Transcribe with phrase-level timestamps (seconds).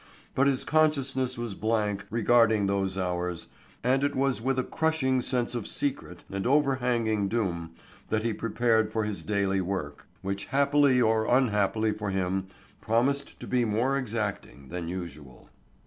[0.33, 3.49] But his consciousness was blank regarding those hours,
[3.83, 7.75] and it was with a crushing sense of secret and overhanging doom
[8.09, 12.47] that he prepared for his daily work, which happily or unhappily for him
[12.81, 15.49] promised to be more exacting than usual.